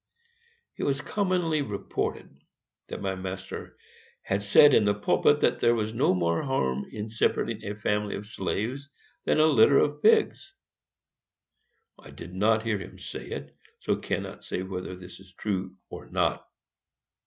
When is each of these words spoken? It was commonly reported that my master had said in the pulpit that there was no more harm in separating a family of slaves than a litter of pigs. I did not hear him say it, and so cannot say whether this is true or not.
It 0.77 0.83
was 0.83 0.99
commonly 0.99 1.61
reported 1.61 2.35
that 2.87 3.03
my 3.03 3.13
master 3.13 3.77
had 4.23 4.41
said 4.41 4.73
in 4.73 4.83
the 4.83 4.95
pulpit 4.95 5.41
that 5.41 5.59
there 5.59 5.75
was 5.75 5.93
no 5.93 6.15
more 6.15 6.41
harm 6.41 6.87
in 6.91 7.07
separating 7.07 7.63
a 7.69 7.75
family 7.75 8.15
of 8.15 8.25
slaves 8.25 8.89
than 9.25 9.39
a 9.39 9.45
litter 9.45 9.77
of 9.77 10.01
pigs. 10.01 10.55
I 11.99 12.09
did 12.09 12.33
not 12.33 12.63
hear 12.63 12.79
him 12.79 12.97
say 12.97 13.27
it, 13.29 13.49
and 13.49 13.53
so 13.81 13.95
cannot 13.95 14.43
say 14.43 14.63
whether 14.63 14.95
this 14.95 15.19
is 15.19 15.33
true 15.33 15.75
or 15.91 16.09
not. 16.09 16.47